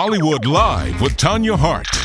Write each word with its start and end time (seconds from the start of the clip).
Hollywood 0.00 0.46
Live 0.46 1.00
with 1.00 1.16
Tanya 1.16 1.56
Hart. 1.56 1.97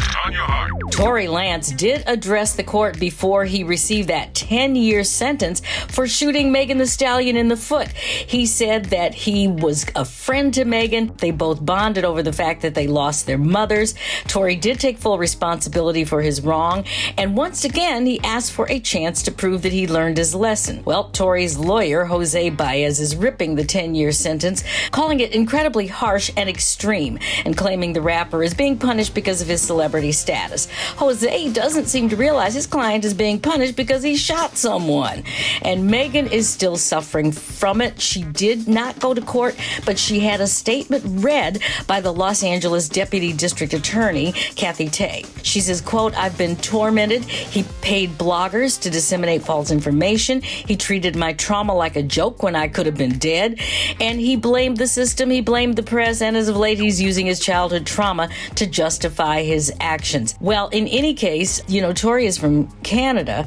Tory 0.92 1.26
Lanez 1.26 1.76
did 1.76 2.04
address 2.08 2.54
the 2.56 2.64
court 2.64 2.98
before 2.98 3.44
he 3.44 3.66
received 3.66 4.08
that 4.08 4.34
10 4.34 4.76
year 4.76 5.04
sentence 5.04 5.62
for 5.90 6.08
shooting 6.08 6.50
Megan 6.50 6.78
Thee 6.78 6.86
Stallion 6.86 7.36
in 7.36 7.50
the 7.50 7.58
foot. 7.58 7.90
He 7.90 8.46
said 8.46 8.86
that 8.86 9.14
he 9.14 9.50
was 9.50 9.86
a 9.96 10.06
friend 10.06 10.54
to 10.54 10.64
Megan. 10.64 11.14
They 11.18 11.32
both 11.32 11.66
bonded 11.66 12.06
over 12.06 12.24
the 12.24 12.32
fact 12.32 12.62
that 12.62 12.74
they 12.74 12.88
lost 12.88 13.26
their 13.26 13.38
mothers. 13.38 13.96
Tory 14.28 14.56
did 14.56 14.80
take 14.80 14.98
full 14.98 15.18
responsibility 15.18 16.06
for 16.06 16.22
his 16.22 16.40
wrong, 16.40 16.86
and 17.18 17.36
once 17.36 17.66
again, 17.66 18.06
he 18.06 18.22
asked 18.22 18.54
for 18.54 18.70
a 18.70 18.80
chance 18.80 19.24
to 19.24 19.32
prove 19.32 19.64
that 19.64 19.74
he 19.74 19.88
learned 19.88 20.18
his 20.18 20.34
lesson. 20.34 20.84
Well, 20.86 21.10
Tory's 21.10 21.58
lawyer, 21.58 22.06
Jose 22.06 22.50
Baez, 22.52 23.02
is 23.02 23.16
ripping 23.18 23.56
the 23.56 23.66
10 23.66 23.94
year 23.94 24.14
sentence, 24.14 24.64
calling 24.92 25.20
it 25.20 25.34
incredibly 25.34 25.88
harsh 25.88 26.32
and 26.38 26.48
extreme, 26.48 27.20
and 27.44 27.58
claiming 27.58 27.92
the 27.92 28.02
rapper 28.02 28.42
is 28.42 28.54
being 28.54 28.78
punished 28.78 29.14
because 29.14 29.42
of 29.42 29.50
his 29.50 29.62
celebrity 29.62 30.13
status. 30.14 30.68
Jose 30.98 31.52
doesn't 31.52 31.88
seem 31.88 32.10
to 32.10 32.16
realize 32.16 32.54
his 32.54 32.68
client 32.68 33.06
is 33.06 33.14
being 33.14 33.40
punished 33.40 33.76
because 33.76 34.04
he 34.04 34.16
shot 34.16 34.58
someone. 34.58 35.24
And 35.62 35.88
Megan 35.88 36.28
is 36.28 36.48
still 36.48 36.78
suffering 36.78 37.32
from 37.32 37.82
it. 37.82 38.00
She 38.00 38.24
did 38.24 38.68
not 38.68 39.00
go 39.00 39.14
to 39.14 39.22
court, 39.22 39.56
but 39.86 40.00
she 40.00 40.20
had 40.20 40.42
a 40.42 40.48
statement 40.48 41.04
read 41.24 41.60
by 41.88 42.02
the 42.02 42.14
Los 42.14 42.44
Angeles 42.44 42.88
Deputy 42.90 43.34
District 43.34 43.74
Attorney, 43.74 44.32
Kathy 44.32 44.88
Ta. 44.90 45.28
She 45.42 45.60
says, 45.60 45.82
quote, 45.82 46.16
I've 46.16 46.38
been 46.38 46.56
tormented. 46.58 47.24
He 47.26 47.64
paid 47.82 48.12
bloggers 48.12 48.80
to 48.82 48.90
disseminate 48.90 49.44
false 49.44 49.72
information. 49.72 50.42
He 50.42 50.76
treated 50.76 51.16
my 51.16 51.34
trauma 51.34 51.74
like 51.74 51.96
a 51.96 52.04
joke 52.04 52.44
when 52.44 52.56
I 52.56 52.68
could 52.68 52.86
have 52.86 52.98
been 52.98 53.18
dead. 53.18 53.60
And 54.00 54.20
he 54.20 54.36
blamed 54.36 54.78
the 54.78 54.88
system, 54.88 55.30
he 55.30 55.42
blamed 55.42 55.76
the 55.76 55.84
press, 55.84 56.22
and 56.22 56.38
as 56.38 56.48
of 56.48 56.58
late, 56.58 56.80
he's 56.80 57.02
using 57.02 57.26
his 57.26 57.40
childhood 57.40 57.86
trauma 57.86 58.30
to 58.56 58.68
justify 58.68 59.42
his 59.42 59.72
actions. 59.80 60.03
Well, 60.40 60.68
in 60.70 60.88
any 60.88 61.14
case, 61.14 61.62
you 61.68 61.82
know, 61.82 61.94
Tory 61.94 62.26
is 62.26 62.38
from 62.38 62.68
Canada, 62.82 63.46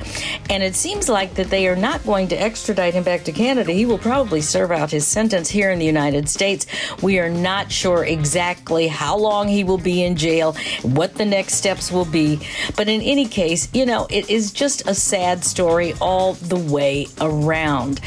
and 0.49 0.63
it 0.63 0.75
seems 0.75 1.09
like 1.09 1.35
that 1.35 1.51
they 1.51 1.69
are 1.69 1.77
not 1.77 2.05
going 2.05 2.29
to 2.29 2.41
extradite 2.41 2.95
him 2.95 3.05
back 3.05 3.25
to 3.25 3.33
Canada. 3.33 3.73
He 3.73 3.87
will 3.87 3.99
probably 3.99 4.41
serve 4.41 4.71
out 4.71 4.91
his 4.91 5.07
sentence 5.07 5.51
here 5.51 5.71
in 5.71 5.79
the 5.79 5.87
United 5.87 6.29
States. 6.29 6.67
We 7.03 7.19
are 7.19 7.29
not 7.29 7.71
sure 7.71 8.05
exactly 8.05 8.89
how 8.89 9.17
long 9.17 9.49
he 9.49 9.65
will 9.65 9.79
be 9.79 10.03
in 10.03 10.17
jail, 10.17 10.55
what 10.83 11.15
the 11.15 11.25
next 11.25 11.55
steps 11.55 11.93
will 11.93 12.05
be. 12.05 12.41
But 12.77 12.89
in 12.89 13.03
any 13.03 13.27
case, 13.27 13.69
you 13.75 13.87
know, 13.87 14.07
it 14.11 14.31
is 14.31 14.53
just 14.53 14.89
a 14.89 14.95
sad 14.95 15.45
story 15.45 15.95
all 16.01 16.35
the 16.35 16.57
way 16.57 17.09
around. 17.21 18.01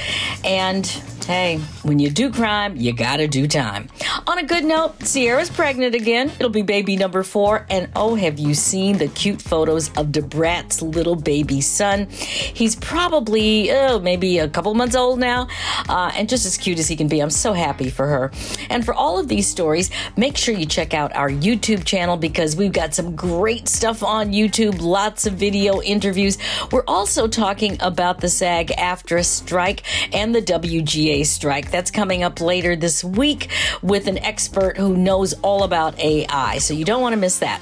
And 0.44 0.86
Hey, 1.30 1.60
when 1.84 2.00
you 2.00 2.10
do 2.10 2.32
crime, 2.32 2.76
you 2.76 2.92
gotta 2.92 3.28
do 3.28 3.48
time. 3.48 3.88
On 4.26 4.40
a 4.40 4.44
good 4.44 4.66
note, 4.66 4.96
Ciara's 5.06 5.52
pregnant 5.52 5.94
again. 5.94 6.32
It'll 6.40 6.50
be 6.50 6.64
baby 6.64 6.98
number 6.98 7.22
four. 7.22 7.68
And 7.70 7.88
oh, 7.96 8.16
have 8.16 8.39
you 8.40 8.54
seen 8.54 8.98
the 8.98 9.08
cute 9.10 9.42
photos 9.42 9.90
of 9.98 10.12
Da 10.12 10.22
Brat's 10.22 10.82
little 10.82 11.16
baby 11.16 11.62
son? 11.62 12.08
He's 12.10 12.76
probably, 12.76 13.72
oh, 13.72 14.00
maybe 14.00 14.40
a 14.40 14.48
couple 14.48 14.74
months 14.74 14.96
old 14.96 15.20
now, 15.20 15.48
uh, 15.88 16.12
and 16.16 16.28
just 16.30 16.46
as 16.46 16.58
cute 16.58 16.80
as 16.80 16.88
he 16.88 16.96
can 16.96 17.08
be. 17.08 17.20
I'm 17.20 17.30
so 17.30 17.54
happy 17.54 17.90
for 17.90 18.08
her. 18.08 18.32
And 18.70 18.86
for 18.86 18.94
all 18.94 19.20
of 19.20 19.28
these 19.28 19.48
stories, 19.48 19.92
make 20.18 20.38
sure 20.38 20.56
you 20.56 20.66
check 20.66 20.94
out 20.94 21.16
our 21.16 21.30
YouTube 21.30 21.86
channel 21.86 22.18
because 22.18 22.56
we've 22.56 22.72
got 22.72 22.94
some 22.94 23.16
great 23.16 23.68
stuff 23.68 24.04
on 24.04 24.32
YouTube, 24.32 24.82
lots 24.82 25.26
of 25.26 25.34
video 25.34 25.82
interviews. 25.82 26.38
We're 26.72 26.84
also 26.88 27.28
talking 27.28 27.78
about 27.82 28.22
the 28.22 28.30
SAG 28.30 28.70
AFTRA 28.70 29.26
strike 29.26 29.84
and 30.14 30.34
the 30.34 30.42
WGA 30.42 31.26
strike. 31.26 31.72
That's 31.72 31.92
coming 31.92 32.24
up 32.24 32.42
later 32.42 32.76
this 32.76 33.04
week 33.04 33.50
with 33.82 34.08
an 34.08 34.18
expert 34.20 34.78
who 34.78 34.96
knows 34.96 35.34
all 35.42 35.64
about 35.64 36.00
AI. 36.00 36.58
So 36.60 36.74
you 36.74 36.86
don't 36.86 37.02
want 37.02 37.14
to 37.14 37.18
miss 37.18 37.40
that. 37.40 37.62